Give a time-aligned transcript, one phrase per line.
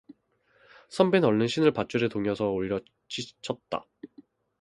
[0.89, 3.85] 선비는 얼른 신을 밧줄에 동여서 올려 치쳤다.